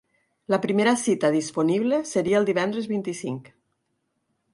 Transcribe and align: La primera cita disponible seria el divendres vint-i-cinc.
La 0.53 0.57
primera 0.61 0.93
cita 1.01 1.29
disponible 1.35 1.99
seria 2.13 2.39
el 2.39 2.47
divendres 2.47 2.87
vint-i-cinc. 2.93 3.53